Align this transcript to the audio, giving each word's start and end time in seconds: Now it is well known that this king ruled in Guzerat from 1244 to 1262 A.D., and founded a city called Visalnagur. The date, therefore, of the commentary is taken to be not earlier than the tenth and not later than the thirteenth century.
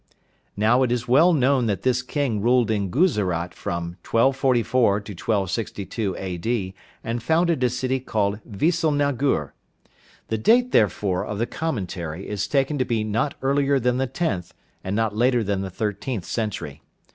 Now 0.57 0.81
it 0.81 0.91
is 0.91 1.07
well 1.07 1.31
known 1.31 1.67
that 1.67 1.83
this 1.83 2.01
king 2.01 2.41
ruled 2.41 2.71
in 2.71 2.89
Guzerat 2.89 3.53
from 3.53 3.97
1244 4.01 4.99
to 5.01 5.11
1262 5.11 6.15
A.D., 6.17 6.73
and 7.03 7.21
founded 7.21 7.63
a 7.63 7.69
city 7.69 7.99
called 7.99 8.39
Visalnagur. 8.43 9.51
The 10.29 10.39
date, 10.39 10.71
therefore, 10.71 11.23
of 11.23 11.37
the 11.37 11.45
commentary 11.45 12.27
is 12.27 12.47
taken 12.47 12.79
to 12.79 12.85
be 12.85 13.03
not 13.03 13.35
earlier 13.43 13.79
than 13.79 13.97
the 13.97 14.07
tenth 14.07 14.55
and 14.83 14.95
not 14.95 15.15
later 15.15 15.43
than 15.43 15.61
the 15.61 15.69
thirteenth 15.69 16.25
century. 16.25 16.81